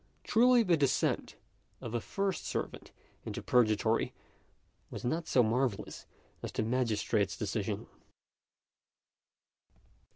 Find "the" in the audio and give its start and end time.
0.63-0.77, 1.91-2.01, 6.51-6.63